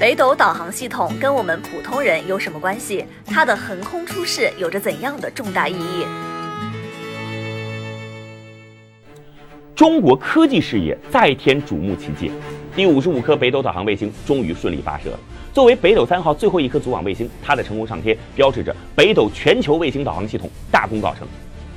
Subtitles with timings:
[0.00, 3.04] 北斗导航系统跟我们普通人有什么关系？
[3.24, 6.04] 它的横空出世有着怎样的重大意义？
[9.76, 12.32] 中国科技事业再添瞩目奇迹，
[12.74, 15.18] 第五十五颗北斗导航卫星终于顺利发射了。
[15.52, 21.28] 作为北斗三号最后一颗组网卫星，它的成功上天，标志着北斗全球卫星导航系统大功告成。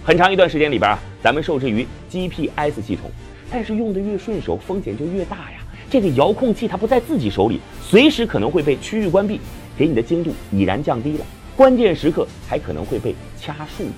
[0.04, 3.12] 很长一段时间里边啊，咱们受制于 GPS 系统，
[3.52, 5.55] 但是用的越顺手，风险就越大呀。
[5.96, 9.40] 这个遥控器它不在自己手里，随时可能会被区域关闭，
[9.78, 13.92] 给你的精度已然降低了，关键时刻还可能会被掐数据。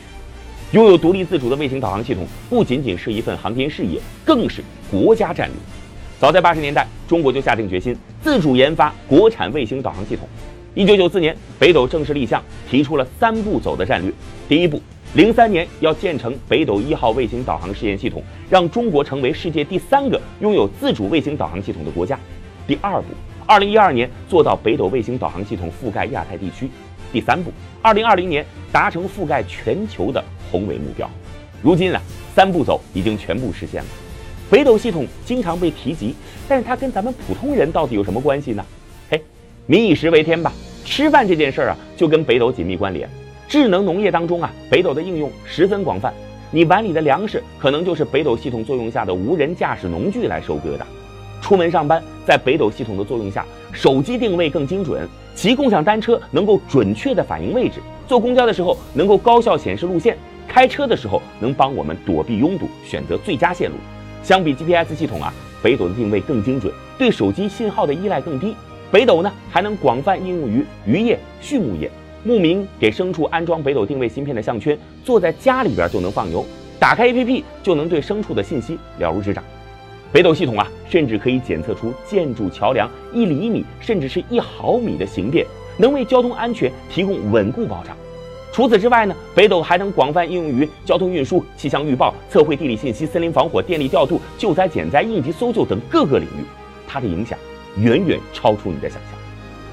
[0.73, 4.62] 拥有独立自主的卫星导航系统，不仅仅是一份航天事业，更是
[4.92, 5.56] 国家战略。
[6.20, 10.30] 早在八十年代，中国就下定决心自主研发国产卫星导航系统。
[10.76, 12.40] 一九九四年，北斗正式立项，
[12.70, 14.14] 提出了三步走的战略。
[14.48, 14.80] 第一步，
[15.14, 22.20] 零三年要建成北斗一号卫星导航试验系统，让中国成为世界第三个拥有自主卫星导航系统的国家。
[22.68, 23.08] 第二步，
[23.46, 26.70] 二零一二年做到北斗卫星导航系统覆盖亚太地区。
[27.12, 31.09] 第三步，二零二零年达成覆盖全球的宏伟目标。
[31.64, 32.02] 如今啊，
[32.36, 33.90] 三步走已经全部实现了。
[34.52, 36.14] 北斗系统经常被提及，
[36.50, 38.64] 但是它跟咱们普通人到底有什么关系呢？
[39.09, 39.24] 嘿，
[39.66, 40.52] 民以食为天吧，
[40.84, 43.09] 吃饭这件事儿啊，就跟北斗紧密关联。
[43.48, 46.14] 智能农业当中啊，北斗的应用十分广泛。
[46.52, 50.86] 你碗里的粮食，可能就是北斗系统作用下的无人驾驶农具来收割的。
[51.42, 55.08] 出门上班，在北斗系统的作用下，手机定位更精准。
[55.36, 63.75] 骑共享单车能够准确的反映位置，坐公交的时候能够高效显示路线，开车的时候能帮我们躲避拥堵，选择最佳线路。
[64.23, 65.31] 相比 GPS 系统啊，
[65.62, 68.56] 北斗的定位更精准，对手机信号的依赖更低。
[68.92, 71.92] 北斗呢还能广泛应用于渔业、畜牧业。
[72.23, 76.46] 牧民给牲畜安装北斗定位芯片的项圈，坐在家里边就能放牛，
[76.80, 79.44] 打开 APP 就能对牲畜的信息了如指掌。
[80.12, 85.46] 北斗系统啊，甚至可以检测出建筑桥梁一厘米甚至是一毫米的形变，
[85.78, 87.96] 能为交通安全提供稳固保障。
[88.54, 96.44] 除此之外呢，北斗还能广泛应用于交通运输、气象预报、测绘地理信息、森林防火、电力调度、救灾减灾、应急搜救等各个领域，
[96.88, 97.38] 它的影响
[97.78, 99.20] 远远超出你的想象。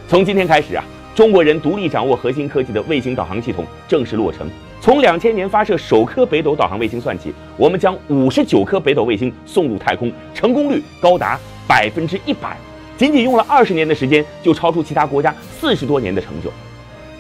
[0.09, 0.85] 从今天开始啊。
[1.15, 4.51] 中国人独立掌握核心科技的卫星导航系统正式落成。
[4.81, 11.39] 从两千年发射首颗北斗导航卫星算起，我们将五十九颗北斗卫星送入太空，成功率高达
[11.69, 12.57] 百分之一百。
[12.97, 16.53] 仅仅用了二十年的时间，就超出其他国家四十多年的成就。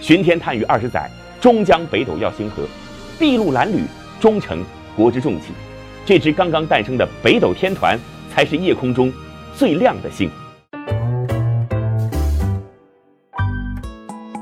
[0.00, 1.08] 巡天探月二十载，
[1.40, 2.64] 终将北斗耀星河，
[3.18, 3.84] 筚路蓝缕，
[4.20, 4.62] 终成
[4.96, 5.52] 国之重器。
[6.04, 9.10] 这支刚刚诞生的北斗天团，才是夜空中
[9.56, 10.28] 最亮的星。